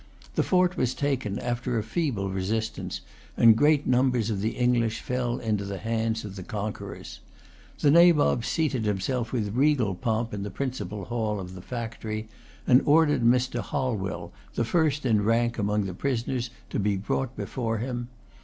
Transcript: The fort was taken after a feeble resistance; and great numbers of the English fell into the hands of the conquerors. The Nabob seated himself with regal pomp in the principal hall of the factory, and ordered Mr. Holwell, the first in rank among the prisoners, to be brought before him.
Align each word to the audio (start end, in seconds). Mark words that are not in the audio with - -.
The 0.33 0.41
fort 0.41 0.77
was 0.77 0.95
taken 0.95 1.37
after 1.37 1.77
a 1.77 1.83
feeble 1.83 2.27
resistance; 2.31 3.01
and 3.37 3.55
great 3.55 3.85
numbers 3.85 4.31
of 4.31 4.41
the 4.41 4.55
English 4.57 4.99
fell 4.99 5.37
into 5.37 5.63
the 5.63 5.77
hands 5.77 6.25
of 6.25 6.35
the 6.35 6.41
conquerors. 6.41 7.19
The 7.81 7.91
Nabob 7.91 8.43
seated 8.43 8.85
himself 8.85 9.31
with 9.31 9.53
regal 9.55 9.93
pomp 9.93 10.33
in 10.33 10.41
the 10.41 10.49
principal 10.49 11.05
hall 11.05 11.39
of 11.39 11.53
the 11.53 11.61
factory, 11.61 12.27
and 12.65 12.81
ordered 12.85 13.21
Mr. 13.21 13.59
Holwell, 13.59 14.31
the 14.55 14.65
first 14.65 15.05
in 15.05 15.23
rank 15.23 15.59
among 15.59 15.85
the 15.85 15.93
prisoners, 15.93 16.49
to 16.71 16.79
be 16.79 16.97
brought 16.97 17.37
before 17.37 17.77
him. 17.77 18.07